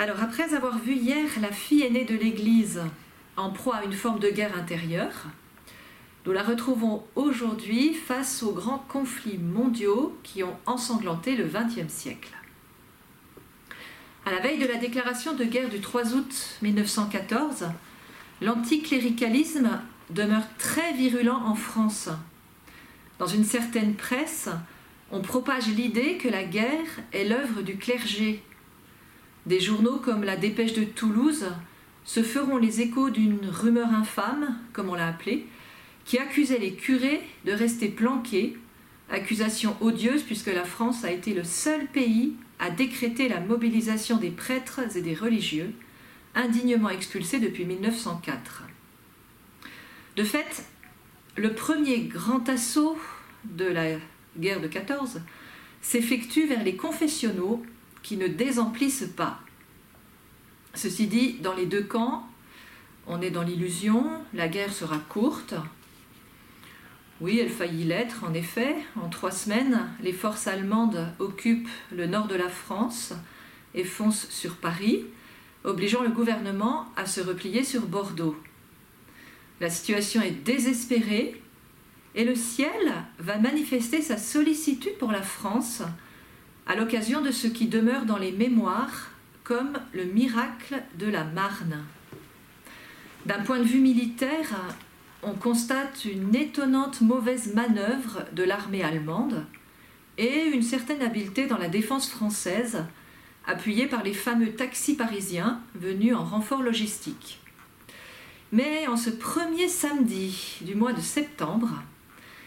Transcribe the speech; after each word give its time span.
Alors, 0.00 0.22
après 0.22 0.54
avoir 0.54 0.78
vu 0.78 0.94
hier 0.94 1.28
la 1.42 1.50
fille 1.50 1.82
aînée 1.82 2.04
de 2.04 2.14
l'Église 2.14 2.80
en 3.36 3.50
proie 3.50 3.78
à 3.78 3.84
une 3.84 3.92
forme 3.92 4.20
de 4.20 4.30
guerre 4.30 4.56
intérieure, 4.56 5.26
nous 6.24 6.30
la 6.30 6.44
retrouvons 6.44 7.04
aujourd'hui 7.16 7.94
face 7.94 8.44
aux 8.44 8.52
grands 8.52 8.84
conflits 8.88 9.38
mondiaux 9.38 10.16
qui 10.22 10.44
ont 10.44 10.56
ensanglanté 10.66 11.34
le 11.34 11.46
XXe 11.46 11.92
siècle. 11.92 12.30
À 14.24 14.30
la 14.30 14.38
veille 14.38 14.58
de 14.58 14.68
la 14.68 14.76
déclaration 14.76 15.34
de 15.34 15.42
guerre 15.42 15.68
du 15.68 15.80
3 15.80 16.14
août 16.14 16.58
1914, 16.62 17.66
l'anticléricalisme 18.40 19.80
demeure 20.10 20.46
très 20.58 20.92
virulent 20.92 21.42
en 21.44 21.56
France. 21.56 22.08
Dans 23.18 23.26
une 23.26 23.44
certaine 23.44 23.94
presse, 23.94 24.48
on 25.10 25.22
propage 25.22 25.66
l'idée 25.66 26.18
que 26.18 26.28
la 26.28 26.44
guerre 26.44 26.86
est 27.12 27.24
l'œuvre 27.24 27.62
du 27.62 27.78
clergé 27.78 28.44
des 29.48 29.60
journaux 29.60 29.96
comme 29.96 30.24
la 30.24 30.36
Dépêche 30.36 30.74
de 30.74 30.84
Toulouse 30.84 31.46
se 32.04 32.22
feront 32.22 32.58
les 32.58 32.82
échos 32.82 33.08
d'une 33.08 33.46
rumeur 33.46 33.88
infâme, 33.88 34.58
comme 34.74 34.90
on 34.90 34.94
l'a 34.94 35.08
appelée, 35.08 35.46
qui 36.04 36.18
accusait 36.18 36.58
les 36.58 36.74
curés 36.74 37.22
de 37.46 37.52
rester 37.52 37.88
planqués, 37.88 38.56
accusation 39.10 39.74
odieuse 39.80 40.22
puisque 40.22 40.52
la 40.52 40.64
France 40.64 41.02
a 41.04 41.10
été 41.10 41.32
le 41.32 41.44
seul 41.44 41.86
pays 41.86 42.34
à 42.58 42.70
décréter 42.70 43.28
la 43.28 43.40
mobilisation 43.40 44.18
des 44.18 44.30
prêtres 44.30 44.80
et 44.96 45.00
des 45.00 45.14
religieux, 45.14 45.72
indignement 46.34 46.90
expulsés 46.90 47.40
depuis 47.40 47.64
1904. 47.64 48.64
De 50.16 50.24
fait, 50.24 50.64
le 51.36 51.54
premier 51.54 52.00
grand 52.00 52.46
assaut 52.50 52.98
de 53.44 53.64
la 53.64 53.96
guerre 54.38 54.60
de 54.60 54.66
14 54.66 55.22
s'effectue 55.80 56.46
vers 56.46 56.64
les 56.64 56.76
confessionnaux 56.76 57.62
qui 58.02 58.16
ne 58.16 58.28
désemplissent 58.28 59.10
pas. 59.16 59.40
Ceci 60.74 61.06
dit, 61.06 61.34
dans 61.40 61.54
les 61.54 61.66
deux 61.66 61.82
camps, 61.82 62.26
on 63.06 63.20
est 63.20 63.30
dans 63.30 63.42
l'illusion, 63.42 64.04
la 64.34 64.48
guerre 64.48 64.72
sera 64.72 64.98
courte. 64.98 65.54
Oui, 67.20 67.38
elle 67.38 67.50
faillit 67.50 67.84
l'être, 67.84 68.24
en 68.24 68.34
effet. 68.34 68.76
En 68.96 69.08
trois 69.08 69.32
semaines, 69.32 69.88
les 70.02 70.12
forces 70.12 70.46
allemandes 70.46 71.08
occupent 71.18 71.68
le 71.90 72.06
nord 72.06 72.28
de 72.28 72.36
la 72.36 72.48
France 72.48 73.12
et 73.74 73.84
foncent 73.84 74.28
sur 74.30 74.56
Paris, 74.56 75.04
obligeant 75.64 76.02
le 76.02 76.10
gouvernement 76.10 76.86
à 76.96 77.06
se 77.06 77.20
replier 77.20 77.64
sur 77.64 77.86
Bordeaux. 77.86 78.36
La 79.60 79.70
situation 79.70 80.22
est 80.22 80.30
désespérée 80.44 81.40
et 82.14 82.24
le 82.24 82.34
ciel 82.34 82.92
va 83.18 83.38
manifester 83.38 84.02
sa 84.02 84.16
sollicitude 84.16 84.96
pour 84.98 85.10
la 85.10 85.22
France 85.22 85.82
à 86.68 86.76
l'occasion 86.76 87.22
de 87.22 87.30
ce 87.30 87.46
qui 87.46 87.66
demeure 87.66 88.04
dans 88.04 88.18
les 88.18 88.30
mémoires 88.30 89.10
comme 89.42 89.78
le 89.94 90.04
miracle 90.04 90.82
de 90.98 91.06
la 91.06 91.24
Marne. 91.24 91.82
D'un 93.24 93.42
point 93.42 93.58
de 93.58 93.64
vue 93.64 93.80
militaire, 93.80 94.76
on 95.22 95.32
constate 95.32 96.04
une 96.04 96.34
étonnante 96.34 97.00
mauvaise 97.00 97.54
manœuvre 97.54 98.24
de 98.32 98.42
l'armée 98.42 98.84
allemande 98.84 99.46
et 100.18 100.44
une 100.52 100.62
certaine 100.62 101.00
habileté 101.00 101.46
dans 101.46 101.56
la 101.56 101.68
défense 101.68 102.10
française, 102.10 102.84
appuyée 103.46 103.86
par 103.86 104.02
les 104.02 104.12
fameux 104.12 104.52
taxis 104.52 104.94
parisiens 104.94 105.60
venus 105.74 106.14
en 106.14 106.24
renfort 106.24 106.62
logistique. 106.62 107.40
Mais 108.52 108.86
en 108.88 108.96
ce 108.96 109.10
premier 109.10 109.68
samedi 109.68 110.58
du 110.60 110.74
mois 110.74 110.92
de 110.92 111.00
septembre, 111.00 111.82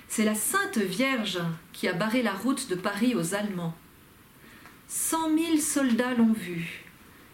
c'est 0.07 0.25
la 0.25 0.35
Sainte 0.35 0.77
Vierge 0.77 1.39
qui 1.73 1.87
a 1.87 1.93
barré 1.93 2.21
la 2.21 2.33
route 2.33 2.69
de 2.69 2.75
Paris 2.75 3.15
aux 3.15 3.33
Allemands. 3.33 3.75
Cent 4.93 5.29
mille 5.29 5.61
soldats 5.61 6.13
l'ont 6.15 6.33
vue, 6.33 6.83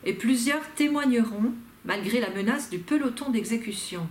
et 0.03 0.13
plusieurs 0.13 0.75
témoigneront 0.75 1.55
malgré 1.85 2.19
la 2.19 2.29
menace 2.29 2.69
du 2.69 2.77
peloton 2.77 3.31
d'exécution. 3.31 4.07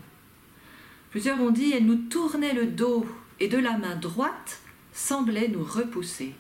Plusieurs 1.11 1.41
ont 1.41 1.53
dit 1.53 1.73
elle 1.73 1.87
nous 1.87 2.09
tournait 2.09 2.55
le 2.55 2.67
dos 2.67 3.07
et 3.39 3.47
de 3.47 3.57
la 3.57 3.79
main 3.79 3.95
droite 3.95 4.59
semblait 4.93 5.47
nous 5.47 5.63
repousser. 5.63 6.35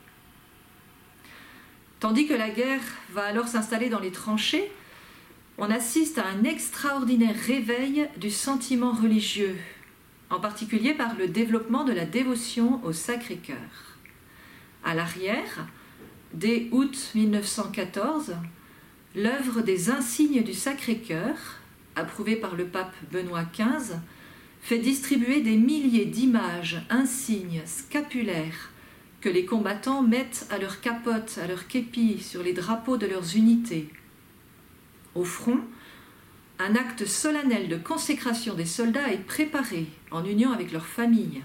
Tandis 2.00 2.26
que 2.26 2.34
la 2.34 2.50
guerre 2.50 2.82
va 3.12 3.22
alors 3.22 3.46
s'installer 3.46 3.88
dans 3.88 4.00
les 4.00 4.10
tranchées, 4.10 4.68
on 5.58 5.70
assiste 5.70 6.18
à 6.18 6.26
un 6.26 6.42
extraordinaire 6.42 7.36
réveil 7.36 8.08
du 8.16 8.32
sentiment 8.32 8.90
religieux, 8.90 9.54
en 10.28 10.40
particulier 10.40 10.92
par 10.92 11.14
le 11.14 11.28
développement 11.28 11.84
de 11.84 11.92
la 11.92 12.04
dévotion 12.04 12.84
au 12.84 12.92
Sacré-Cœur. 12.92 13.96
À 14.82 14.96
l'arrière, 14.96 15.68
dès 16.36 16.68
août 16.70 17.12
1914, 17.14 18.34
l'œuvre 19.14 19.62
des 19.62 19.90
insignes 19.90 20.42
du 20.42 20.52
Sacré-Cœur, 20.52 21.34
approuvée 21.96 22.36
par 22.36 22.56
le 22.56 22.66
pape 22.66 22.94
Benoît 23.10 23.46
XV, 23.52 23.96
fait 24.60 24.78
distribuer 24.78 25.40
des 25.40 25.56
milliers 25.56 26.04
d'images, 26.04 26.82
insignes, 26.90 27.62
scapulaires 27.64 28.70
que 29.22 29.28
les 29.30 29.46
combattants 29.46 30.02
mettent 30.02 30.46
à 30.50 30.58
leur 30.58 30.80
capote, 30.80 31.38
à 31.42 31.46
leur 31.46 31.66
képi, 31.68 32.18
sur 32.20 32.42
les 32.42 32.52
drapeaux 32.52 32.98
de 32.98 33.06
leurs 33.06 33.34
unités. 33.34 33.88
Au 35.14 35.24
front, 35.24 35.60
un 36.58 36.74
acte 36.74 37.06
solennel 37.06 37.68
de 37.68 37.76
consécration 37.76 38.54
des 38.54 38.66
soldats 38.66 39.10
est 39.10 39.24
préparé 39.26 39.86
en 40.10 40.24
union 40.24 40.52
avec 40.52 40.70
leurs 40.70 40.86
familles. 40.86 41.42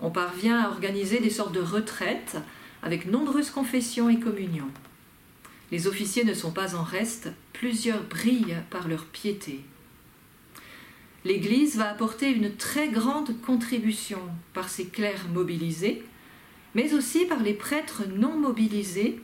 On 0.00 0.10
parvient 0.10 0.60
à 0.60 0.68
organiser 0.68 1.20
des 1.20 1.30
sortes 1.30 1.54
de 1.54 1.60
retraites 1.60 2.36
avec 2.84 3.06
nombreuses 3.06 3.50
confessions 3.50 4.10
et 4.10 4.20
communions. 4.20 4.70
Les 5.72 5.86
officiers 5.86 6.22
ne 6.22 6.34
sont 6.34 6.52
pas 6.52 6.76
en 6.76 6.82
reste, 6.82 7.32
plusieurs 7.54 8.04
brillent 8.04 8.58
par 8.70 8.88
leur 8.88 9.06
piété. 9.06 9.64
L'Église 11.24 11.76
va 11.76 11.90
apporter 11.90 12.28
une 12.28 12.54
très 12.54 12.90
grande 12.90 13.40
contribution 13.40 14.20
par 14.52 14.68
ses 14.68 14.86
clercs 14.86 15.28
mobilisés, 15.32 16.04
mais 16.74 16.92
aussi 16.92 17.24
par 17.24 17.42
les 17.42 17.54
prêtres 17.54 18.02
non 18.14 18.38
mobilisés 18.38 19.18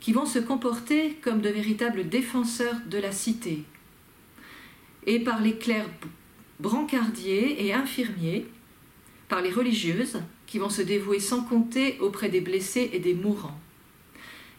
qui 0.00 0.12
vont 0.12 0.26
se 0.26 0.38
comporter 0.38 1.14
comme 1.22 1.40
de 1.40 1.48
véritables 1.48 2.10
défenseurs 2.10 2.76
de 2.86 2.98
la 2.98 3.10
cité, 3.10 3.64
et 5.06 5.18
par 5.18 5.40
les 5.40 5.56
clercs 5.56 5.88
brancardiers 6.60 7.64
et 7.64 7.72
infirmiers, 7.72 8.46
par 9.30 9.40
les 9.40 9.50
religieuses 9.50 10.20
qui 10.48 10.58
vont 10.58 10.70
se 10.70 10.82
dévouer 10.82 11.20
sans 11.20 11.42
compter 11.42 11.98
auprès 12.00 12.30
des 12.30 12.40
blessés 12.40 12.90
et 12.92 12.98
des 12.98 13.14
mourants, 13.14 13.60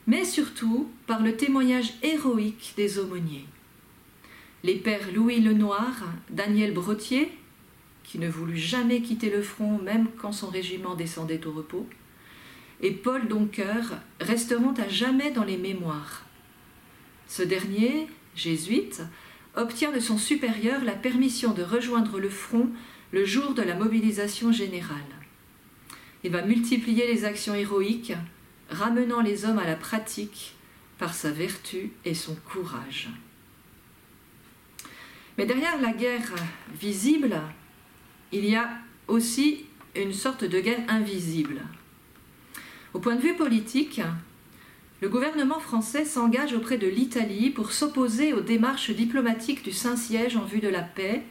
mais 0.08 0.24
surtout 0.24 0.90
par 1.08 1.22
le 1.22 1.36
témoignage 1.36 1.94
héroïque 2.04 2.74
des 2.78 3.00
aumôniers. 3.00 3.46
Les 4.64 4.76
pères 4.76 5.12
Louis 5.14 5.42
Lenoir, 5.42 6.06
Daniel 6.30 6.74
Brottier, 6.74 7.32
qui 8.04 8.20
ne 8.20 8.30
voulut 8.30 8.58
jamais 8.58 9.02
quitter 9.02 9.30
le 9.30 9.42
front 9.42 9.80
même 9.80 10.08
quand 10.18 10.32
son 10.32 10.48
régiment 10.48 10.96
descendait 10.96 11.46
au 11.46 11.52
repos, 11.52 11.88
et 12.82 12.92
Paul 12.92 13.28
Doncoeur 13.28 14.00
resteront 14.22 14.74
à 14.78 14.88
jamais 14.88 15.32
dans 15.32 15.44
les 15.44 15.58
mémoires. 15.58 16.24
Ce 17.28 17.44
dernier, 17.44 18.08
jésuite, 18.36 19.02
obtient 19.56 19.92
de 19.92 20.00
son 20.00 20.18
supérieur 20.18 20.84
la 20.84 20.94
permission 20.94 21.54
de 21.54 21.64
rejoindre 21.64 22.20
le 22.20 22.30
front 22.30 22.70
le 23.12 23.26
jour 23.26 23.54
de 23.54 23.64
la 23.64 23.76
mobilisation 23.76 24.52
générale. 24.52 25.19
Il 26.24 26.32
va 26.32 26.42
multiplier 26.42 27.08
les 27.08 27.26
actions 27.26 27.56
héroïques, 27.56 28.14
ramenant 28.70 29.22
les 29.22 29.46
hommes 29.46 29.60
à 29.60 29.66
la 29.66 29.76
pratique 29.76 30.54
par 30.98 31.14
sa 31.14 31.32
vertu 31.32 31.92
et 32.06 32.14
son 32.14 32.36
courage. 32.36 33.10
Mais 35.38 35.46
derrière 35.46 35.80
la 35.82 35.94
guerre 35.94 36.36
visible, 36.78 37.40
il 38.34 38.46
y 38.46 38.56
a 38.56 38.70
aussi 39.08 39.66
une 39.96 40.14
sorte 40.14 40.44
de 40.44 40.60
guerre 40.60 40.84
invisible. 40.90 41.62
Au 42.94 43.00
point 43.00 43.16
de 43.16 43.22
vue 43.22 43.36
politique, 43.36 44.02
le 45.02 45.08
gouvernement 45.08 45.60
français 45.60 46.04
s'engage 46.04 46.54
auprès 46.54 46.78
de 46.78 46.88
l'Italie 46.88 47.52
pour 47.52 47.72
s'opposer 47.72 48.34
aux 48.34 48.42
démarches 48.42 48.92
diplomatiques 48.92 49.64
du 49.64 49.72
Saint-Siège 49.72 50.36
en 50.36 50.44
vue 50.44 50.60
de 50.60 50.68
la 50.68 50.82
paix 50.82 51.24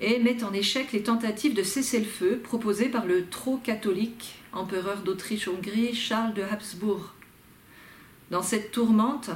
et 0.00 0.18
met 0.18 0.44
en 0.44 0.52
échec 0.52 0.92
les 0.92 1.02
tentatives 1.02 1.54
de 1.54 1.62
cessez-le-feu 1.62 2.40
proposées 2.42 2.88
par 2.88 3.06
le 3.06 3.26
trop 3.26 3.56
catholique 3.56 4.36
empereur 4.52 5.02
d'Autriche-Hongrie 5.02 5.94
Charles 5.94 6.34
de 6.34 6.42
Habsbourg. 6.42 7.14
Dans 8.30 8.42
cette 8.42 8.72
tourmente, 8.72 9.30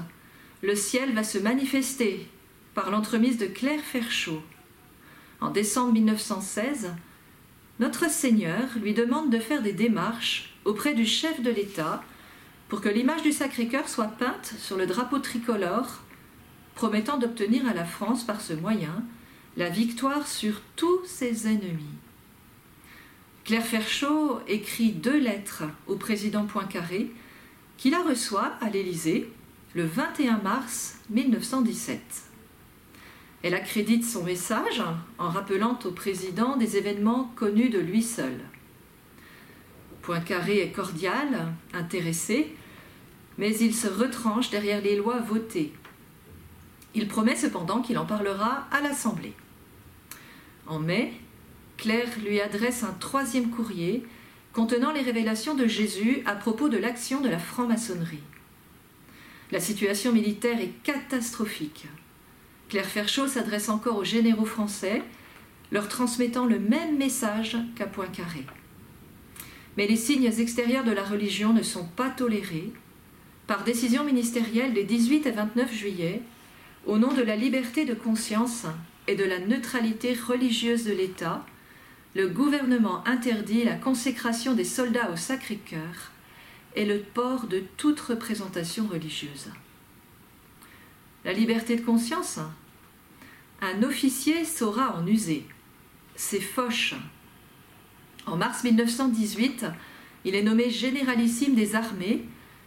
le 0.62 0.75
ciel 0.75 1.15
va 1.15 1.25
se 1.25 1.39
manifester 1.39 2.27
par 2.75 2.91
l'entremise 2.91 3.39
de 3.39 3.47
Claire 3.47 3.81
Ferchaud. 3.81 4.43
En 5.41 5.51
décembre 5.51 5.93
1916, 5.95 6.93
notre 7.79 8.11
Seigneur 8.11 8.69
lui 8.83 8.93
demande 8.93 9.31
de 9.31 9.39
faire 9.39 9.62
des 9.62 9.73
démarches 9.73 10.55
auprès 10.67 10.93
du 10.93 11.07
chef 11.07 11.41
de 11.41 11.51
l'État 11.51 12.03
pour 12.69 12.83
que 12.83 12.91
l'image 12.91 13.23
du 13.23 13.33
Sacré-Cœur 13.33 13.89
soit 13.89 14.12
peinte 14.19 14.55
sur 14.59 14.77
le 14.77 14.87
drapeau 14.87 15.19
tricolore, 15.19 16.03
promettant 16.75 17.17
d'obtenir 17.17 17.67
à 17.67 17.73
la 17.73 17.87
France 17.87 18.25
par 18.25 18.41
ce 18.41 18.53
moyen 18.53 19.03
la 19.56 19.69
victoire 19.69 20.26
sur 20.26 20.61
tous 20.76 21.05
ses 21.05 21.47
ennemis. 21.49 21.97
Claire 23.44 23.64
Ferchaud 23.64 24.41
écrit 24.47 24.93
deux 24.93 25.19
lettres 25.19 25.64
au 25.87 25.97
président 25.97 26.44
Poincaré, 26.44 27.11
qui 27.76 27.91
la 27.91 28.02
reçoit 28.02 28.52
à 28.61 28.70
l'Élysée 28.70 29.29
le 29.75 29.85
21 29.85 30.38
mars 30.38 30.99
1917. 31.11 32.00
Elle 33.43 33.55
accrédite 33.55 34.05
son 34.05 34.23
message 34.23 34.82
en 35.19 35.31
rappelant 35.31 35.79
au 35.85 35.91
président 35.91 36.56
des 36.56 36.76
événements 36.76 37.32
connus 37.37 37.70
de 37.70 37.79
lui 37.79 38.02
seul. 38.02 38.38
Poincaré 40.02 40.61
est 40.61 40.73
cordial, 40.73 41.52
intéressé, 41.73 42.55
mais 43.38 43.56
il 43.56 43.75
se 43.75 43.88
retranche 43.88 44.50
derrière 44.50 44.82
les 44.82 44.97
lois 44.97 45.19
votées. 45.19 45.73
Il 46.95 47.07
promet 47.09 47.37
cependant 47.37 47.83
qu'il 47.83 47.99
en 47.99 48.07
parlera 48.07 48.67
à 48.71 48.81
l'Assemblée. 48.81 49.35
En 50.67 50.79
mai, 50.79 51.13
Claire 51.77 52.09
lui 52.25 52.41
adresse 52.41 52.83
un 52.83 52.93
troisième 52.93 53.51
courrier 53.51 54.05
contenant 54.53 54.93
les 54.93 55.01
révélations 55.01 55.55
de 55.55 55.67
Jésus 55.67 56.23
à 56.27 56.35
propos 56.35 56.69
de 56.69 56.77
l'action 56.77 57.21
de 57.21 57.29
la 57.29 57.39
franc-maçonnerie. 57.39 58.23
La 59.53 59.61
situation 59.61 60.13
militaire 60.13 60.61
est 60.61 60.75
catastrophique. 60.83 61.87
Claire 62.69 62.87
Ferchaud 62.87 63.27
s'adresse 63.27 63.69
encore 63.69 63.97
aux 63.97 64.05
généraux 64.05 64.45
français, 64.45 65.03
leur 65.73 65.89
transmettant 65.89 66.47
le 66.47 66.59
même 66.59 66.99
message 66.99 67.57
qu'à 67.77 67.87
Poincaré. 67.87 68.45
Mais 69.77 69.87
les 69.87 69.97
signes 69.97 70.31
extérieurs 70.39 70.85
de 70.85 70.93
la 70.93 71.05
religion 71.05 71.53
ne 71.53 71.63
sont 71.63 71.87
pas 71.87 72.11
tolérés. 72.11 72.73
Par 73.47 73.65
décision 73.65 74.05
ministérielle 74.05 74.73
des 74.73 74.85
18 74.85 75.27
et 75.27 75.31
29 75.31 75.73
juillet, 75.73 76.23
au 76.87 76.99
nom 76.99 77.12
de 77.12 77.23
la 77.23 77.37
liberté 77.37 77.85
de 77.85 77.94
conscience 77.94 78.67
et 79.06 79.15
de 79.15 79.25
la 79.25 79.38
neutralité 79.38 80.15
religieuse 80.15 80.85
de 80.85 80.93
l'État, 80.93 81.44
le 82.15 82.29
gouvernement 82.29 83.06
interdit 83.06 83.65
la 83.65 83.77
consécration 83.77 84.55
des 84.55 84.65
soldats 84.65 85.11
au 85.12 85.17
Sacré-Cœur 85.17 86.12
et 86.75 86.85
le 86.85 87.00
port 87.00 87.47
de 87.47 87.62
toute 87.77 88.00
représentation 88.00 88.87
religieuse. 88.87 89.49
La 91.25 91.32
liberté 91.32 91.77
de 91.77 91.82
conscience 91.82 92.38
Un 93.61 93.83
officier 93.83 94.44
saura 94.44 94.97
en 94.97 95.06
user. 95.06 95.47
C'est 96.17 96.41
Foch. 96.41 96.94
En 98.26 98.37
mars 98.37 98.65
1918, 98.65 99.67
il 100.25 100.35
est 100.35 100.43
nommé 100.43 100.71
généralissime 100.71 101.55
des 101.55 101.75
armées 101.75 102.25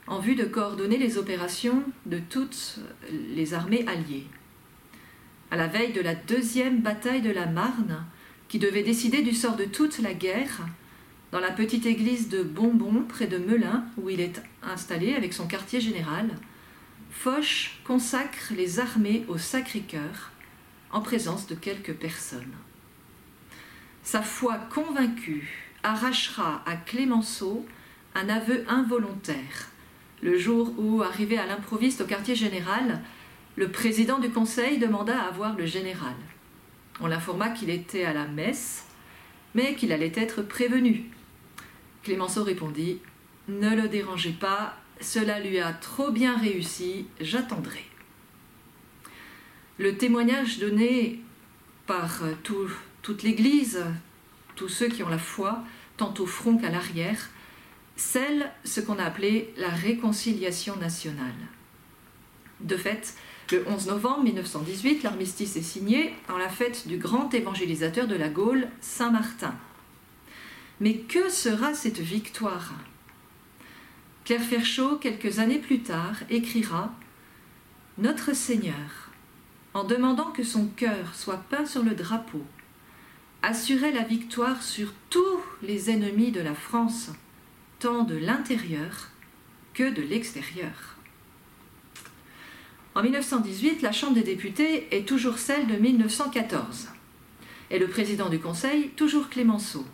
en 0.08 0.20
vue 0.20 0.36
de 0.36 0.44
coordonner 0.44 0.98
les 0.98 1.18
opérations 1.18 1.84
de 2.06 2.20
toutes 2.20 2.80
les 3.12 3.54
armées 3.54 3.86
alliées. 3.88 4.28
À 5.52 5.56
la 5.56 5.68
veille 5.68 5.94
de 5.94 6.02
la 6.02 6.16
deuxième 6.16 6.82
bataille 6.82 7.22
de 7.22 7.32
la 7.32 7.46
Marne, 7.46 8.06
qui 8.48 8.60
devait 8.60 8.84
décider 8.84 9.22
du 9.22 9.34
sort 9.34 9.56
de 9.56 9.66
toute 9.66 10.00
la 10.00 10.14
guerre, 10.14 10.68
dans 11.32 11.40
la 11.40 11.52
petite 11.52 11.86
église 11.86 12.30
de 12.30 12.44
Bonbon, 12.44 13.06
près 13.08 13.28
de 13.28 13.38
Melun, 13.38 13.86
où 13.98 14.10
il 14.10 14.20
est 14.20 14.42
installé 14.62 15.16
avec 15.16 15.34
son 15.34 15.48
quartier 15.48 15.82
général, 15.82 16.30
Foch 17.10 17.80
consacre 17.86 18.54
les 18.56 18.80
armées 18.80 19.26
au 19.28 19.38
Sacré-Cœur, 19.38 20.32
en 20.92 21.02
présence 21.02 21.48
de 21.48 21.56
quelques 21.56 21.94
personnes. 21.94 22.54
Sa 24.04 24.22
foi 24.22 24.58
convaincue 24.58 25.50
arrachera 25.82 26.62
à 26.66 26.76
Clémenceau 26.76 27.66
un 28.16 28.30
aveu 28.30 28.66
involontaire, 28.68 29.70
le 30.24 30.38
jour 30.38 30.74
où, 30.78 31.04
arrivé 31.04 31.38
à 31.38 31.46
l'improviste 31.46 32.02
au 32.02 32.06
quartier 32.06 32.34
général, 32.34 33.02
le 33.58 33.70
président 33.70 34.20
du 34.20 34.30
conseil 34.30 34.78
demanda 34.78 35.20
à 35.22 35.32
voir 35.32 35.56
le 35.58 35.66
général. 35.66 36.16
On 37.02 37.08
l'informa 37.08 37.50
qu'il 37.50 37.70
était 37.70 38.06
à 38.06 38.14
la 38.14 38.26
messe, 38.26 38.86
mais 39.54 39.76
qu'il 39.76 39.92
allait 39.92 40.14
être 40.16 40.42
prévenu. 40.42 41.10
Clémenceau 42.04 42.44
répondit 42.44 43.00
Ne 43.50 43.76
le 43.76 43.90
dérangez 43.90 44.32
pas, 44.32 44.78
cela 45.02 45.42
lui 45.42 45.60
a 45.60 45.74
trop 45.74 46.10
bien 46.10 46.38
réussi, 46.38 47.06
j'attendrai. 47.20 47.84
Le 49.78 49.98
témoignage 49.98 50.60
donné 50.60 51.20
par 51.86 52.22
toute 52.44 53.24
l'Église, 53.24 53.84
tous 54.56 54.70
ceux 54.70 54.88
qui 54.88 55.04
ont 55.04 55.10
la 55.10 55.18
foi, 55.18 55.64
tant 55.98 56.14
au 56.20 56.26
front 56.26 56.58
qu'à 56.58 56.70
l'arrière, 56.70 57.30
scelle 57.96 58.52
ce 58.64 58.82
qu'on 58.82 59.00
a 59.00 59.04
appelé 59.04 59.54
la 59.58 59.70
réconciliation 59.70 60.76
nationale. 60.78 61.34
De 62.60 62.78
fait, 62.78 63.16
le 63.52 63.68
11 63.68 63.88
novembre 63.88 64.24
1918, 64.24 65.04
l'armistice 65.04 65.56
est 65.58 65.62
signé 65.62 66.14
en 66.30 66.38
la 66.38 66.50
fête 66.50 66.88
du 66.88 66.98
grand 66.98 67.34
évangélisateur 67.34 68.08
de 68.08 68.16
la 68.16 68.30
Gaule, 68.30 68.68
Saint 68.82 69.12
Martin. 69.12 69.54
Mais 70.80 70.96
que 70.96 71.30
sera 71.30 71.74
cette 71.74 72.00
victoire? 72.00 72.74
Claire 74.26 74.42
Ferchaud, 74.42 74.96
quelques 74.96 75.40
années 75.40 75.60
plus 75.60 75.82
tard, 75.82 76.16
écrira 76.30 76.94
Notre 77.98 78.34
Seigneur, 78.34 79.12
en 79.74 79.84
demandant 79.84 80.32
que 80.32 80.44
son 80.44 80.68
cœur 80.68 81.14
soit 81.14 81.44
peint 81.50 81.66
sur 81.66 81.84
le 81.84 81.94
drapeau, 81.94 82.44
assurait 83.42 83.92
la 83.92 84.04
victoire 84.04 84.64
sur 84.64 84.94
tous 85.10 85.42
les 85.62 85.90
ennemis 85.90 86.32
de 86.32 86.40
la 86.40 86.56
France, 86.56 87.12
de 87.84 88.16
l'intérieur 88.16 89.10
que 89.74 89.94
de 89.94 90.02
l'extérieur. 90.02 90.96
En 92.96 93.04
1918, 93.04 93.82
la 93.82 93.92
Chambre 93.92 94.14
des 94.14 94.24
députés 94.24 94.88
est 94.96 95.06
toujours 95.06 95.38
celle 95.38 95.68
de 95.68 95.76
1914 95.76 96.88
et 97.72 97.80
le 97.80 97.88
président 97.88 98.30
du 98.30 98.40
Conseil 98.40 98.92
toujours 98.96 99.28
Clémenceau. 99.28 99.86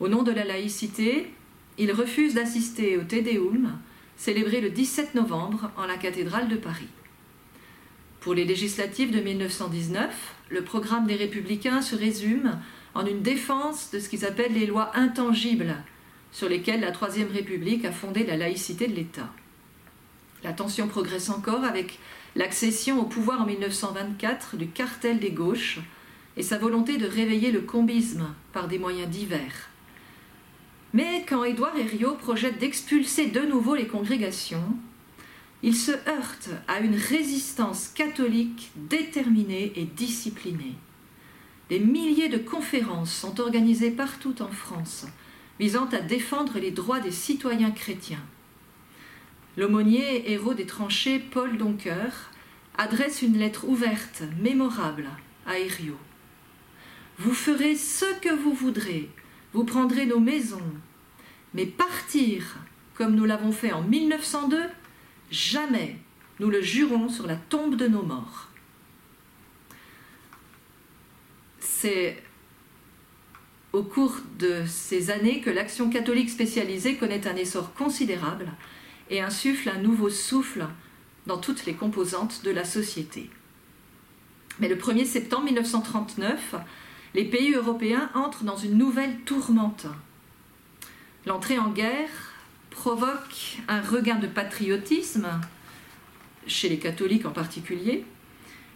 Au 0.00 0.08
nom 0.08 0.22
de 0.22 0.32
la 0.32 0.44
laïcité, 0.44 1.32
il 1.78 1.92
refuse 1.92 2.34
d'assister 2.34 2.98
au 2.98 3.04
Te 3.04 3.22
Deum, 3.22 3.72
célébré 4.16 4.60
le 4.60 4.68
17 4.68 5.14
novembre 5.14 5.70
en 5.78 5.86
la 5.86 5.96
cathédrale 5.96 6.48
de 6.48 6.56
Paris. 6.56 6.88
Pour 8.20 8.34
les 8.34 8.44
législatives 8.44 9.12
de 9.12 9.20
1919, 9.20 10.10
le 10.50 10.62
programme 10.62 11.06
des 11.06 11.16
républicains 11.16 11.80
se 11.80 11.96
résume 11.96 12.58
en 12.94 13.06
une 13.06 13.22
défense 13.22 13.90
de 13.92 13.98
ce 13.98 14.10
qu'ils 14.10 14.26
appellent 14.26 14.52
les 14.52 14.66
lois 14.66 14.90
intangibles 14.94 15.76
sur 16.32 16.48
lesquelles 16.48 16.80
la 16.80 16.90
Troisième 16.90 17.30
République 17.30 17.84
a 17.84 17.92
fondé 17.92 18.24
la 18.24 18.36
laïcité 18.36 18.88
de 18.88 18.94
l'État. 18.94 19.30
La 20.42 20.52
tension 20.52 20.88
progresse 20.88 21.30
encore 21.30 21.62
avec 21.62 21.98
l'accession 22.34 23.00
au 23.00 23.04
pouvoir 23.04 23.42
en 23.42 23.46
1924 23.46 24.56
du 24.56 24.68
cartel 24.68 25.20
des 25.20 25.30
gauches 25.30 25.78
et 26.36 26.42
sa 26.42 26.58
volonté 26.58 26.96
de 26.96 27.06
réveiller 27.06 27.52
le 27.52 27.60
combisme 27.60 28.34
par 28.52 28.66
des 28.66 28.78
moyens 28.78 29.10
divers. 29.10 29.68
Mais 30.94 31.24
quand 31.28 31.44
Édouard 31.44 31.78
Herriot 31.78 32.16
projette 32.16 32.58
d'expulser 32.58 33.26
de 33.26 33.40
nouveau 33.40 33.74
les 33.74 33.86
congrégations, 33.86 34.76
il 35.62 35.76
se 35.76 35.92
heurte 35.92 36.50
à 36.66 36.80
une 36.80 36.96
résistance 36.96 37.88
catholique 37.88 38.72
déterminée 38.74 39.72
et 39.76 39.84
disciplinée. 39.84 40.74
Des 41.68 41.78
milliers 41.78 42.28
de 42.28 42.38
conférences 42.38 43.12
sont 43.12 43.40
organisées 43.40 43.92
partout 43.92 44.42
en 44.42 44.48
France 44.48 45.06
visant 45.58 45.86
à 45.86 46.00
défendre 46.00 46.58
les 46.58 46.70
droits 46.70 47.00
des 47.00 47.10
citoyens 47.10 47.70
chrétiens. 47.70 48.24
L'aumônier 49.56 50.30
héros 50.32 50.54
des 50.54 50.66
tranchées, 50.66 51.18
Paul 51.18 51.58
Doncoeur, 51.58 52.30
adresse 52.78 53.22
une 53.22 53.38
lettre 53.38 53.64
ouverte, 53.68 54.22
mémorable, 54.40 55.06
à 55.46 55.58
Herriot. 55.58 55.98
Vous 57.18 57.34
ferez 57.34 57.76
ce 57.76 58.06
que 58.20 58.34
vous 58.34 58.54
voudrez, 58.54 59.10
vous 59.52 59.64
prendrez 59.64 60.06
nos 60.06 60.20
maisons, 60.20 60.72
mais 61.54 61.66
partir, 61.66 62.56
comme 62.94 63.14
nous 63.14 63.26
l'avons 63.26 63.52
fait 63.52 63.72
en 63.72 63.82
1902, 63.82 64.58
jamais, 65.30 65.96
nous 66.40 66.48
le 66.48 66.62
jurons 66.62 67.08
sur 67.08 67.26
la 67.26 67.36
tombe 67.36 67.76
de 67.76 67.86
nos 67.86 68.02
morts. 68.02 68.48
C'est 71.60 72.22
au 73.72 73.82
cours 73.82 74.16
de 74.38 74.64
ces 74.66 75.10
années 75.10 75.40
que 75.40 75.50
l'action 75.50 75.88
catholique 75.88 76.30
spécialisée 76.30 76.96
connaît 76.96 77.26
un 77.26 77.36
essor 77.36 77.72
considérable 77.74 78.52
et 79.10 79.20
insuffle 79.20 79.70
un 79.70 79.80
nouveau 79.80 80.10
souffle 80.10 80.66
dans 81.26 81.38
toutes 81.38 81.64
les 81.64 81.74
composantes 81.74 82.42
de 82.44 82.50
la 82.50 82.64
société. 82.64 83.30
Mais 84.60 84.68
le 84.68 84.76
1er 84.76 85.06
septembre 85.06 85.44
1939, 85.44 86.56
les 87.14 87.24
pays 87.24 87.54
européens 87.54 88.10
entrent 88.14 88.44
dans 88.44 88.56
une 88.56 88.76
nouvelle 88.76 89.16
tourmente. 89.24 89.86
L'entrée 91.26 91.58
en 91.58 91.70
guerre 91.70 92.10
provoque 92.70 93.58
un 93.68 93.80
regain 93.80 94.16
de 94.16 94.26
patriotisme, 94.26 95.28
chez 96.46 96.68
les 96.68 96.78
catholiques 96.78 97.26
en 97.26 97.30
particulier, 97.30 98.04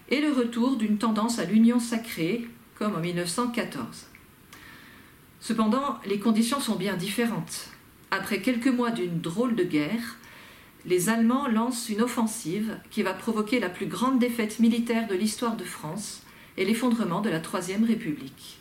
et 0.08 0.20
le 0.20 0.32
retour 0.32 0.76
d'une 0.76 0.98
tendance 0.98 1.38
à 1.38 1.44
l'union 1.44 1.80
sacrée, 1.80 2.46
comme 2.78 2.94
en 2.94 3.00
1914. 3.00 4.06
Cependant, 5.46 6.00
les 6.04 6.18
conditions 6.18 6.58
sont 6.58 6.74
bien 6.74 6.96
différentes. 6.96 7.68
Après 8.10 8.42
quelques 8.42 8.66
mois 8.66 8.90
d'une 8.90 9.20
drôle 9.20 9.54
de 9.54 9.62
guerre, 9.62 10.16
les 10.84 11.08
Allemands 11.08 11.46
lancent 11.46 11.88
une 11.88 12.02
offensive 12.02 12.76
qui 12.90 13.04
va 13.04 13.14
provoquer 13.14 13.60
la 13.60 13.68
plus 13.68 13.86
grande 13.86 14.18
défaite 14.18 14.58
militaire 14.58 15.06
de 15.06 15.14
l'histoire 15.14 15.56
de 15.56 15.62
France 15.62 16.24
et 16.56 16.64
l'effondrement 16.64 17.20
de 17.20 17.30
la 17.30 17.38
Troisième 17.38 17.84
République. 17.84 18.58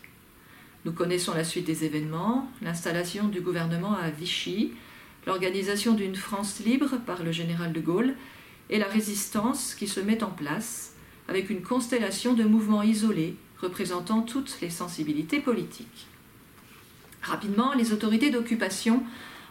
Nous 0.86 0.92
connaissons 0.92 1.34
la 1.34 1.44
suite 1.44 1.66
des 1.66 1.86
événements, 1.86 2.48
l'installation 2.62 3.30
du 3.30 3.42
gouvernement 3.42 3.96
à 3.96 4.12
Vichy, 4.12 4.72
l'organisation 5.26 5.96
d'une 5.96 6.16
France 6.16 6.62
libre 6.64 7.00
par 7.04 7.24
le 7.24 7.32
général 7.32 7.74
de 7.74 7.82
Gaulle 7.82 8.14
et 8.70 8.78
la 8.78 8.86
résistance 8.86 9.74
qui 9.74 9.88
se 9.88 10.02
met 10.02 10.24
en 10.24 10.30
place 10.30 10.94
avec 11.30 11.50
une 11.50 11.64
constellation 11.64 12.36
de 12.36 12.44
mouvements 12.44 12.84
isolés 12.84 13.38
représentant 13.60 14.22
toutes 14.22 14.60
les 14.62 14.70
sensibilités 14.70 15.40
politiques. 15.40 16.10
Rapidement, 17.26 17.74
les 17.74 17.92
autorités 17.92 18.30
d'occupation 18.30 19.02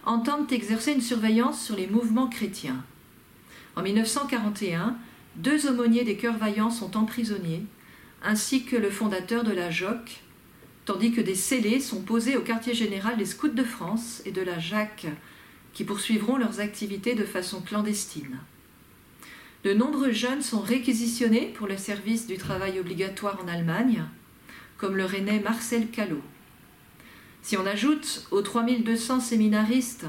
entendent 0.05 0.51
exercer 0.51 0.93
une 0.93 1.01
surveillance 1.01 1.61
sur 1.61 1.75
les 1.75 1.87
mouvements 1.87 2.29
chrétiens. 2.29 2.81
En 3.75 3.83
1941, 3.83 4.95
deux 5.35 5.67
aumôniers 5.67 6.05
des 6.05 6.15
Cœurs 6.15 6.37
Vaillants 6.37 6.71
sont 6.71 6.95
emprisonnés, 6.95 7.65
ainsi 8.23 8.63
que 8.63 8.77
le 8.77 8.89
fondateur 8.89 9.43
de 9.43 9.51
la 9.51 9.71
JOC, 9.71 10.21
tandis 10.85 11.11
que 11.11 11.19
des 11.19 11.35
scellés 11.35 11.81
sont 11.81 12.01
posés 12.01 12.37
au 12.37 12.41
quartier 12.41 12.73
général 12.73 13.17
des 13.17 13.25
Scouts 13.25 13.49
de 13.49 13.63
France 13.63 14.21
et 14.25 14.31
de 14.31 14.41
la 14.41 14.57
Jacques, 14.57 15.07
qui 15.73 15.83
poursuivront 15.83 16.37
leurs 16.37 16.61
activités 16.61 17.13
de 17.13 17.25
façon 17.25 17.59
clandestine. 17.61 18.39
De 19.65 19.73
nombreux 19.73 20.11
jeunes 20.11 20.43
sont 20.43 20.61
réquisitionnés 20.61 21.51
pour 21.57 21.67
le 21.67 21.75
service 21.75 22.25
du 22.25 22.37
travail 22.37 22.79
obligatoire 22.79 23.37
en 23.43 23.49
Allemagne, 23.49 24.05
comme 24.77 24.95
le 24.95 25.03
rennais 25.03 25.41
Marcel 25.41 25.89
Callot. 25.89 26.21
Si 27.45 27.57
on 27.57 27.65
ajoute 27.67 28.25
aux 28.31 28.41
3200 28.41 29.19
séminaristes 29.19 30.07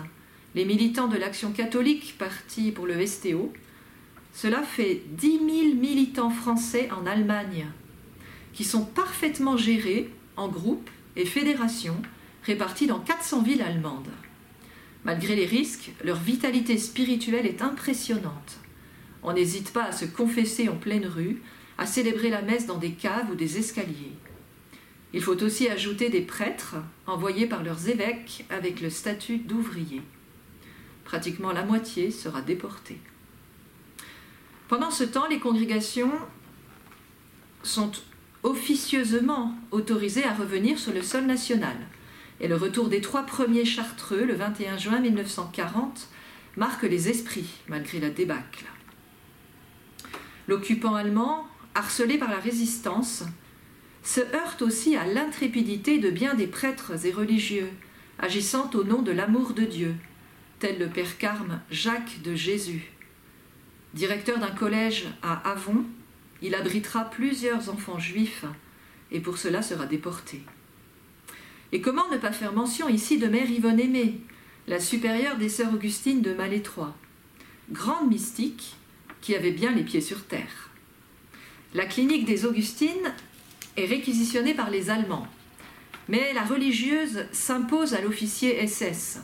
les 0.54 0.64
militants 0.64 1.06
de 1.06 1.18
l'Action 1.18 1.52
catholique 1.52 2.14
partis 2.18 2.72
pour 2.72 2.86
le 2.86 3.06
STO, 3.06 3.52
cela 4.32 4.62
fait 4.62 5.02
10 5.18 5.40
000 5.40 5.74
militants 5.74 6.30
français 6.30 6.88
en 6.90 7.04
Allemagne, 7.04 7.66
qui 8.54 8.64
sont 8.64 8.86
parfaitement 8.86 9.58
gérés 9.58 10.10
en 10.38 10.48
groupes 10.48 10.88
et 11.14 11.26
fédérations 11.26 12.00
répartis 12.42 12.86
dans 12.86 13.00
400 13.00 13.42
villes 13.42 13.60
allemandes. 13.60 14.08
Malgré 15.04 15.36
les 15.36 15.44
risques, 15.44 15.92
leur 16.02 16.18
vitalité 16.18 16.78
spirituelle 16.78 17.44
est 17.44 17.60
impressionnante. 17.60 18.60
On 19.22 19.34
n'hésite 19.34 19.74
pas 19.74 19.84
à 19.84 19.92
se 19.92 20.06
confesser 20.06 20.70
en 20.70 20.76
pleine 20.76 21.06
rue, 21.06 21.42
à 21.76 21.84
célébrer 21.84 22.30
la 22.30 22.40
messe 22.40 22.64
dans 22.64 22.78
des 22.78 22.92
caves 22.92 23.30
ou 23.30 23.34
des 23.34 23.58
escaliers. 23.58 24.14
Il 25.16 25.22
faut 25.22 25.42
aussi 25.42 25.66
ajouter 25.70 26.10
des 26.10 26.20
prêtres 26.20 26.74
envoyés 27.06 27.46
par 27.46 27.62
leurs 27.62 27.88
évêques 27.88 28.44
avec 28.50 28.82
le 28.82 28.90
statut 28.90 29.38
d'ouvrier. 29.38 30.02
Pratiquement 31.06 31.52
la 31.52 31.64
moitié 31.64 32.10
sera 32.10 32.42
déportée. 32.42 32.98
Pendant 34.68 34.90
ce 34.90 35.04
temps, 35.04 35.26
les 35.26 35.38
congrégations 35.38 36.12
sont 37.62 37.92
officieusement 38.42 39.54
autorisées 39.70 40.24
à 40.24 40.34
revenir 40.34 40.78
sur 40.78 40.92
le 40.92 41.00
sol 41.00 41.24
national. 41.24 41.78
Et 42.40 42.46
le 42.46 42.56
retour 42.56 42.90
des 42.90 43.00
trois 43.00 43.22
premiers 43.22 43.64
chartreux, 43.64 44.26
le 44.26 44.34
21 44.34 44.76
juin 44.76 45.00
1940, 45.00 46.08
marque 46.58 46.82
les 46.82 47.08
esprits, 47.08 47.48
malgré 47.68 48.00
la 48.00 48.10
débâcle. 48.10 48.66
L'occupant 50.46 50.94
allemand, 50.94 51.48
harcelé 51.74 52.18
par 52.18 52.30
la 52.30 52.38
résistance, 52.38 53.24
se 54.06 54.20
heurte 54.20 54.62
aussi 54.62 54.96
à 54.96 55.04
l'intrépidité 55.04 55.98
de 55.98 56.10
bien 56.10 56.34
des 56.34 56.46
prêtres 56.46 57.04
et 57.04 57.10
religieux, 57.10 57.68
agissant 58.20 58.70
au 58.74 58.84
nom 58.84 59.02
de 59.02 59.10
l'amour 59.10 59.52
de 59.52 59.64
Dieu, 59.64 59.94
tel 60.60 60.78
le 60.78 60.86
père 60.86 61.18
Carme 61.18 61.60
Jacques 61.72 62.22
de 62.22 62.34
Jésus. 62.36 62.92
Directeur 63.94 64.38
d'un 64.38 64.52
collège 64.52 65.06
à 65.22 65.50
Avon, 65.50 65.84
il 66.40 66.54
abritera 66.54 67.10
plusieurs 67.10 67.68
enfants 67.68 67.98
juifs 67.98 68.44
et 69.10 69.18
pour 69.18 69.38
cela 69.38 69.60
sera 69.60 69.86
déporté. 69.86 70.40
Et 71.72 71.80
comment 71.80 72.08
ne 72.12 72.16
pas 72.16 72.32
faire 72.32 72.52
mention 72.52 72.88
ici 72.88 73.18
de 73.18 73.26
Mère 73.26 73.50
Yvonne 73.50 73.80
Aimée, 73.80 74.20
la 74.68 74.78
supérieure 74.78 75.36
des 75.36 75.48
sœurs 75.48 75.74
Augustines 75.74 76.22
de 76.22 76.32
Malétroit, 76.32 76.96
grande 77.72 78.08
mystique 78.08 78.76
qui 79.20 79.34
avait 79.34 79.50
bien 79.50 79.72
les 79.72 79.82
pieds 79.82 80.00
sur 80.00 80.24
terre. 80.26 80.70
La 81.74 81.86
clinique 81.86 82.24
des 82.24 82.46
Augustines 82.46 83.12
est 83.76 83.86
réquisitionnée 83.86 84.54
par 84.54 84.70
les 84.70 84.90
Allemands, 84.90 85.26
mais 86.08 86.32
la 86.32 86.42
religieuse 86.42 87.26
s'impose 87.32 87.94
à 87.94 88.00
l'officier 88.00 88.66
SS. 88.66 89.20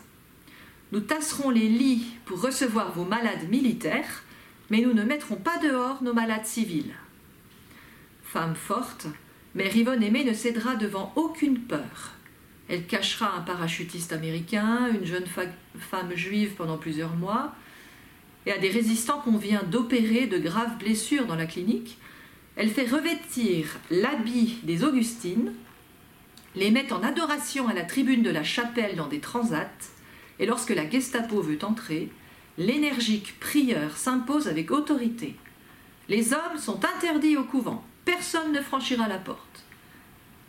Nous 0.92 1.00
tasserons 1.00 1.50
les 1.50 1.68
lits 1.68 2.04
pour 2.24 2.40
recevoir 2.40 2.92
vos 2.92 3.04
malades 3.04 3.48
militaires, 3.48 4.22
mais 4.70 4.80
nous 4.80 4.92
ne 4.92 5.04
mettrons 5.04 5.36
pas 5.36 5.58
dehors 5.58 6.02
nos 6.02 6.12
malades 6.12 6.46
civils. 6.46 6.94
Femme 8.24 8.54
forte, 8.54 9.06
Mère 9.54 9.76
Yvonne 9.76 10.02
Aimée 10.02 10.24
ne 10.24 10.32
cédera 10.32 10.76
devant 10.76 11.12
aucune 11.16 11.60
peur. 11.60 12.12
Elle 12.68 12.86
cachera 12.86 13.36
un 13.36 13.42
parachutiste 13.42 14.12
américain, 14.12 14.88
une 14.94 15.04
jeune 15.04 15.26
femme 15.26 16.14
juive 16.14 16.52
pendant 16.56 16.78
plusieurs 16.78 17.14
mois, 17.14 17.54
et 18.46 18.52
à 18.52 18.58
des 18.58 18.70
résistants 18.70 19.20
qu'on 19.20 19.36
vient 19.36 19.62
d'opérer 19.62 20.26
de 20.26 20.38
graves 20.38 20.78
blessures 20.78 21.26
dans 21.26 21.36
la 21.36 21.46
clinique, 21.46 21.98
elle 22.56 22.70
fait 22.70 22.88
revêtir 22.88 23.78
l'habit 23.90 24.58
des 24.62 24.84
Augustines, 24.84 25.52
les 26.54 26.70
met 26.70 26.92
en 26.92 27.02
adoration 27.02 27.68
à 27.68 27.72
la 27.72 27.84
tribune 27.84 28.22
de 28.22 28.30
la 28.30 28.44
chapelle 28.44 28.96
dans 28.96 29.08
des 29.08 29.20
transats, 29.20 29.70
et 30.38 30.46
lorsque 30.46 30.70
la 30.70 30.88
Gestapo 30.88 31.40
veut 31.40 31.58
entrer, 31.62 32.10
l'énergique 32.58 33.38
prieur 33.40 33.96
s'impose 33.96 34.48
avec 34.48 34.70
autorité. 34.70 35.36
Les 36.08 36.32
hommes 36.34 36.58
sont 36.58 36.80
interdits 36.84 37.36
au 37.36 37.44
couvent, 37.44 37.84
personne 38.04 38.52
ne 38.52 38.60
franchira 38.60 39.08
la 39.08 39.18
porte. 39.18 39.64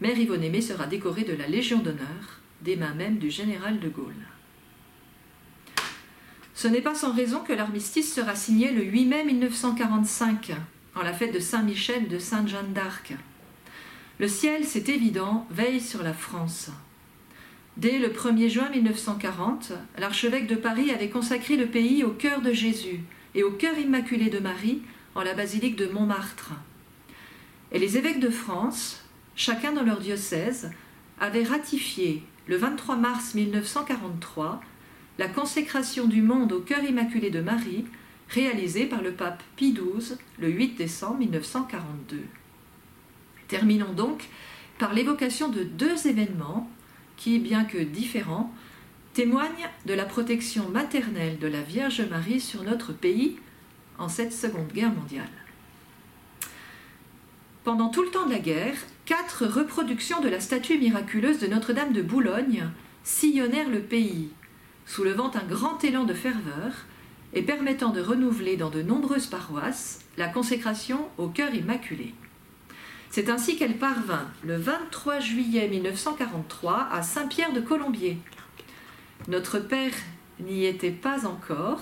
Mère 0.01 0.17
Yvonne 0.17 0.43
Aimée 0.43 0.61
sera 0.61 0.87
décorée 0.87 1.23
de 1.23 1.33
la 1.33 1.47
Légion 1.47 1.79
d'honneur, 1.79 2.41
des 2.61 2.75
mains 2.75 2.93
même 2.93 3.17
du 3.17 3.29
général 3.29 3.79
de 3.79 3.87
Gaulle. 3.87 4.13
Ce 6.55 6.67
n'est 6.67 6.81
pas 6.81 6.95
sans 6.95 7.13
raison 7.13 7.39
que 7.39 7.53
l'armistice 7.53 8.13
sera 8.13 8.35
signé 8.35 8.71
le 8.71 8.83
8 8.83 9.05
mai 9.05 9.23
1945, 9.23 10.51
en 10.95 11.01
la 11.01 11.13
fête 11.13 11.33
de 11.33 11.39
Saint-Michel 11.39 12.07
de 12.07 12.19
Sainte-Jeanne 12.19 12.73
d'Arc. 12.73 13.13
Le 14.19 14.27
ciel, 14.27 14.63
c'est 14.65 14.89
évident, 14.89 15.47
veille 15.49 15.81
sur 15.81 16.03
la 16.03 16.13
France. 16.13 16.69
Dès 17.77 17.97
le 17.97 18.09
1er 18.09 18.49
juin 18.49 18.69
1940, 18.69 19.73
l'archevêque 19.97 20.47
de 20.47 20.55
Paris 20.55 20.91
avait 20.91 21.09
consacré 21.09 21.57
le 21.57 21.67
pays 21.67 22.03
au 22.03 22.11
cœur 22.11 22.41
de 22.41 22.53
Jésus 22.53 22.99
et 23.33 23.43
au 23.43 23.51
cœur 23.51 23.77
immaculé 23.77 24.29
de 24.29 24.39
Marie 24.39 24.81
en 25.15 25.23
la 25.23 25.33
basilique 25.33 25.75
de 25.75 25.87
Montmartre. 25.87 26.51
Et 27.71 27.79
les 27.79 27.97
évêques 27.97 28.19
de 28.19 28.29
France, 28.29 29.03
chacun 29.35 29.71
dans 29.71 29.83
leur 29.83 29.99
diocèse, 29.99 30.71
avaient 31.19 31.43
ratifié 31.43 32.23
le 32.47 32.57
23 32.57 32.97
mars 32.97 33.33
1943 33.33 34.61
la 35.19 35.27
consécration 35.27 36.05
du 36.05 36.21
monde 36.21 36.51
au 36.51 36.59
cœur 36.59 36.83
immaculé 36.83 37.29
de 37.29 37.41
Marie, 37.41 37.85
réalisée 38.29 38.85
par 38.85 39.01
le 39.01 39.11
pape 39.11 39.43
Pie 39.55 39.73
XII 39.73 40.17
le 40.39 40.49
8 40.49 40.75
décembre 40.75 41.19
1942. 41.19 42.19
Terminons 43.47 43.93
donc 43.93 44.29
par 44.79 44.93
l'évocation 44.93 45.49
de 45.49 45.63
deux 45.63 46.07
événements 46.07 46.69
qui, 47.17 47.39
bien 47.39 47.65
que 47.65 47.77
différents, 47.77 48.53
témoignent 49.13 49.69
de 49.85 49.93
la 49.93 50.05
protection 50.05 50.69
maternelle 50.69 51.37
de 51.37 51.47
la 51.47 51.61
Vierge 51.61 52.01
Marie 52.09 52.41
sur 52.41 52.63
notre 52.63 52.93
pays 52.93 53.37
en 53.99 54.09
cette 54.09 54.33
Seconde 54.33 54.71
Guerre 54.73 54.93
mondiale. 54.93 55.29
Pendant 57.63 57.89
tout 57.89 58.01
le 58.01 58.09
temps 58.09 58.25
de 58.25 58.31
la 58.31 58.39
guerre, 58.39 58.75
quatre 59.05 59.45
reproductions 59.45 60.19
de 60.19 60.27
la 60.27 60.39
statue 60.39 60.79
miraculeuse 60.79 61.39
de 61.39 61.47
Notre-Dame 61.47 61.93
de 61.93 62.01
Boulogne 62.01 62.67
sillonnèrent 63.03 63.69
le 63.69 63.81
pays, 63.81 64.29
soulevant 64.85 65.31
un 65.33 65.47
grand 65.47 65.81
élan 65.83 66.03
de 66.03 66.13
ferveur 66.13 66.85
et 67.33 67.41
permettant 67.41 67.89
de 67.89 68.01
renouveler 68.01 68.57
dans 68.57 68.69
de 68.69 68.81
nombreuses 68.81 69.27
paroisses 69.27 69.99
la 70.17 70.27
consécration 70.27 71.07
au 71.17 71.27
cœur 71.27 71.53
immaculé. 71.53 72.13
C'est 73.09 73.29
ainsi 73.29 73.55
qu'elle 73.57 73.77
parvint 73.77 74.27
le 74.43 74.57
23 74.57 75.19
juillet 75.19 75.67
1943 75.67 76.89
à 76.91 77.01
Saint-Pierre 77.03 77.53
de 77.53 77.61
Colombier. 77.61 78.17
Notre 79.27 79.59
Père 79.59 79.93
n'y 80.39 80.65
était 80.65 80.91
pas 80.91 81.25
encore, 81.25 81.81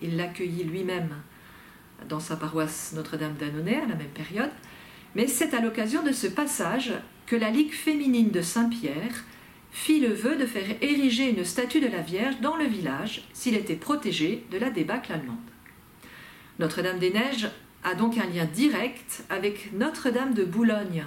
il 0.00 0.16
l'accueillit 0.16 0.64
lui-même 0.64 1.14
dans 2.08 2.20
sa 2.20 2.36
paroisse 2.36 2.92
Notre-Dame 2.94 3.34
d'Annonay 3.34 3.76
à 3.76 3.86
la 3.86 3.94
même 3.94 4.08
période, 4.08 4.50
mais 5.14 5.26
c'est 5.26 5.54
à 5.54 5.60
l'occasion 5.60 6.02
de 6.02 6.12
ce 6.12 6.26
passage 6.26 6.92
que 7.26 7.36
la 7.36 7.50
Ligue 7.50 7.72
féminine 7.72 8.30
de 8.30 8.42
Saint-Pierre 8.42 9.24
fit 9.72 10.00
le 10.00 10.12
vœu 10.12 10.36
de 10.36 10.46
faire 10.46 10.76
ériger 10.82 11.30
une 11.30 11.44
statue 11.44 11.80
de 11.80 11.88
la 11.88 12.02
Vierge 12.02 12.40
dans 12.40 12.56
le 12.56 12.66
village 12.66 13.24
s'il 13.32 13.56
était 13.56 13.74
protégé 13.74 14.44
de 14.50 14.58
la 14.58 14.70
débâcle 14.70 15.12
allemande. 15.12 15.38
Notre-Dame-des-Neiges 16.58 17.48
a 17.82 17.94
donc 17.94 18.18
un 18.18 18.26
lien 18.26 18.44
direct 18.44 19.24
avec 19.30 19.72
Notre-Dame 19.72 20.34
de 20.34 20.44
Boulogne, 20.44 21.04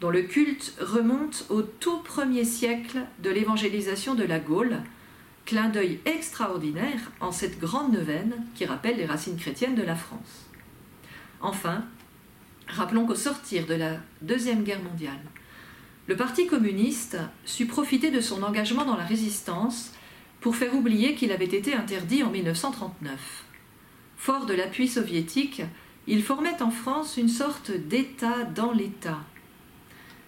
dont 0.00 0.10
le 0.10 0.22
culte 0.22 0.74
remonte 0.80 1.46
au 1.50 1.62
tout 1.62 1.98
premier 1.98 2.44
siècle 2.44 2.98
de 3.22 3.30
l'évangélisation 3.30 4.14
de 4.14 4.24
la 4.24 4.38
Gaule, 4.38 4.78
clin 5.44 5.68
d'œil 5.68 6.00
extraordinaire 6.04 7.12
en 7.20 7.30
cette 7.30 7.60
grande 7.60 7.92
neuvaine 7.92 8.34
qui 8.54 8.64
rappelle 8.64 8.96
les 8.96 9.06
racines 9.06 9.36
chrétiennes 9.36 9.74
de 9.74 9.82
la 9.82 9.94
France. 9.94 10.48
Enfin, 11.40 11.84
rappelons 12.68 13.06
qu'au 13.06 13.14
sortir 13.14 13.66
de 13.66 13.74
la 13.74 13.96
Deuxième 14.22 14.64
Guerre 14.64 14.82
mondiale, 14.82 15.20
le 16.08 16.16
Parti 16.16 16.46
communiste 16.46 17.18
sut 17.44 17.66
profiter 17.66 18.10
de 18.10 18.22
son 18.22 18.42
engagement 18.42 18.86
dans 18.86 18.96
la 18.96 19.04
résistance 19.04 19.92
pour 20.40 20.56
faire 20.56 20.74
oublier 20.74 21.14
qu'il 21.14 21.32
avait 21.32 21.44
été 21.44 21.74
interdit 21.74 22.22
en 22.22 22.30
1939. 22.30 23.44
Fort 24.16 24.46
de 24.46 24.54
l'appui 24.54 24.88
soviétique, 24.88 25.62
il 26.06 26.22
formait 26.22 26.62
en 26.62 26.70
France 26.70 27.18
une 27.18 27.28
sorte 27.28 27.70
d'État 27.70 28.44
dans 28.54 28.72
l'État. 28.72 29.18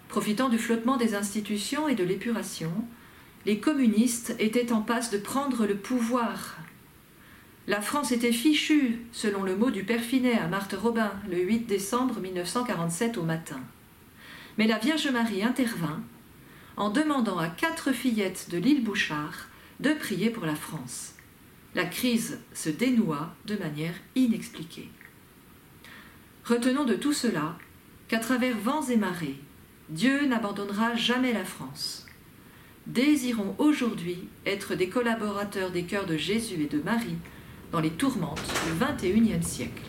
Profitant 0.08 0.50
du 0.50 0.58
flottement 0.58 0.98
des 0.98 1.14
institutions 1.14 1.88
et 1.88 1.94
de 1.94 2.04
l'épuration, 2.04 2.72
les 3.46 3.58
communistes 3.58 4.36
étaient 4.38 4.72
en 4.72 4.82
passe 4.82 5.10
de 5.10 5.16
prendre 5.16 5.66
le 5.66 5.76
pouvoir. 5.76 6.58
La 7.66 7.80
France 7.80 8.12
était 8.12 8.32
fichue, 8.32 8.98
selon 9.12 9.44
le 9.44 9.56
mot 9.56 9.70
du 9.70 9.84
père 9.84 10.02
Finet 10.02 10.38
à 10.38 10.46
Marthe 10.46 10.74
Robin, 10.74 11.12
le 11.30 11.38
8 11.38 11.60
décembre 11.60 12.20
1947 12.20 13.16
au 13.16 13.22
matin. 13.22 13.60
Mais 14.58 14.66
la 14.66 14.78
Vierge 14.78 15.08
Marie 15.08 15.42
intervint 15.42 16.02
en 16.76 16.90
demandant 16.90 17.38
à 17.38 17.48
quatre 17.48 17.92
fillettes 17.92 18.48
de 18.50 18.58
l'île 18.58 18.82
Bouchard 18.82 19.48
de 19.80 19.92
prier 19.92 20.30
pour 20.30 20.46
la 20.46 20.54
France. 20.54 21.14
La 21.74 21.84
crise 21.84 22.38
se 22.52 22.68
dénoua 22.68 23.34
de 23.46 23.56
manière 23.56 23.94
inexpliquée. 24.16 24.88
Retenons 26.44 26.84
de 26.84 26.94
tout 26.94 27.12
cela 27.12 27.56
qu'à 28.08 28.18
travers 28.18 28.56
vents 28.58 28.86
et 28.88 28.96
marées, 28.96 29.38
Dieu 29.88 30.26
n'abandonnera 30.26 30.96
jamais 30.96 31.32
la 31.32 31.44
France. 31.44 32.06
Désirons 32.86 33.54
aujourd'hui 33.58 34.28
être 34.46 34.74
des 34.74 34.88
collaborateurs 34.88 35.70
des 35.70 35.84
cœurs 35.84 36.06
de 36.06 36.16
Jésus 36.16 36.62
et 36.62 36.66
de 36.66 36.80
Marie 36.82 37.18
dans 37.72 37.80
les 37.80 37.90
tourmentes 37.90 38.42
du 38.66 39.12
XXIe 39.12 39.42
siècle. 39.42 39.82